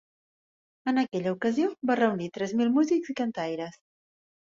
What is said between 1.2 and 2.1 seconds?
ocasió va